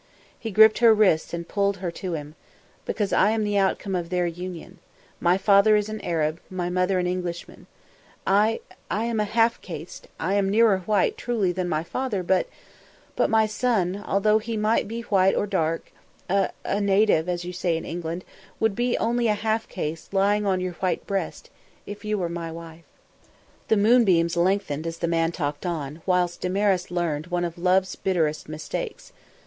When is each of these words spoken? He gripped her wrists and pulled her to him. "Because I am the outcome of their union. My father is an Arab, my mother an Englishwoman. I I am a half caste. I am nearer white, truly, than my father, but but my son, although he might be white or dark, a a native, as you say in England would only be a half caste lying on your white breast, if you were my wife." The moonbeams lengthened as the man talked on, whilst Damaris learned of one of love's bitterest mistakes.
He 0.39 0.49
gripped 0.49 0.79
her 0.79 0.95
wrists 0.95 1.31
and 1.31 1.47
pulled 1.47 1.77
her 1.77 1.91
to 1.91 2.13
him. 2.13 2.33
"Because 2.85 3.13
I 3.13 3.29
am 3.29 3.43
the 3.43 3.59
outcome 3.59 3.93
of 3.93 4.09
their 4.09 4.25
union. 4.25 4.79
My 5.19 5.37
father 5.37 5.75
is 5.75 5.89
an 5.89 6.01
Arab, 6.01 6.39
my 6.49 6.71
mother 6.71 6.97
an 6.97 7.05
Englishwoman. 7.05 7.67
I 8.25 8.61
I 8.89 9.05
am 9.05 9.19
a 9.19 9.25
half 9.25 9.61
caste. 9.61 10.07
I 10.19 10.33
am 10.33 10.49
nearer 10.49 10.79
white, 10.87 11.17
truly, 11.19 11.51
than 11.51 11.69
my 11.69 11.83
father, 11.83 12.23
but 12.23 12.47
but 13.15 13.29
my 13.29 13.45
son, 13.45 14.03
although 14.03 14.39
he 14.39 14.57
might 14.57 14.87
be 14.87 15.01
white 15.01 15.35
or 15.35 15.45
dark, 15.45 15.91
a 16.27 16.49
a 16.65 16.81
native, 16.81 17.29
as 17.29 17.45
you 17.45 17.53
say 17.53 17.77
in 17.77 17.85
England 17.85 18.25
would 18.59 18.71
only 18.99 19.25
be 19.25 19.27
a 19.27 19.35
half 19.35 19.69
caste 19.69 20.15
lying 20.15 20.47
on 20.47 20.59
your 20.59 20.73
white 20.73 21.05
breast, 21.05 21.51
if 21.85 22.03
you 22.03 22.17
were 22.17 22.27
my 22.27 22.51
wife." 22.51 22.85
The 23.67 23.77
moonbeams 23.77 24.35
lengthened 24.35 24.87
as 24.87 24.97
the 24.97 25.07
man 25.07 25.31
talked 25.31 25.67
on, 25.67 26.01
whilst 26.07 26.41
Damaris 26.41 26.89
learned 26.89 27.27
of 27.27 27.31
one 27.31 27.45
of 27.45 27.59
love's 27.59 27.95
bitterest 27.95 28.49
mistakes. 28.49 29.13